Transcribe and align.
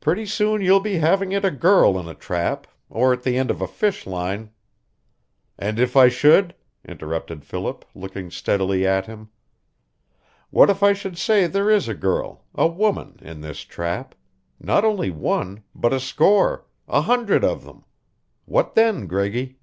"Pretty 0.00 0.26
soon 0.26 0.60
you'll 0.62 0.80
be 0.80 0.96
having 0.98 1.30
it 1.30 1.44
a 1.44 1.50
girl 1.52 1.96
in 1.96 2.08
a 2.08 2.12
trap 2.16 2.66
or 2.88 3.12
at 3.12 3.22
the 3.22 3.38
end 3.38 3.52
of 3.52 3.60
a 3.60 3.68
fish 3.68 4.04
line" 4.04 4.50
"And 5.60 5.78
if 5.78 5.96
I 5.96 6.08
should?" 6.08 6.56
interrupted 6.84 7.44
Philip, 7.44 7.84
looking 7.94 8.32
steadily 8.32 8.84
at 8.84 9.06
him. 9.06 9.28
"What 10.50 10.70
if 10.70 10.82
I 10.82 10.92
should 10.92 11.16
say 11.16 11.46
there 11.46 11.70
is 11.70 11.86
a 11.86 11.94
girl 11.94 12.42
a 12.52 12.66
woman 12.66 13.18
in 13.22 13.42
this 13.42 13.60
trap 13.60 14.16
not 14.58 14.84
only 14.84 15.08
one, 15.12 15.62
but 15.72 15.92
a 15.92 16.00
score, 16.00 16.66
a 16.88 17.02
hundred 17.02 17.44
of 17.44 17.64
them? 17.64 17.84
What 18.46 18.74
then, 18.74 19.06
Greggy?" 19.06 19.60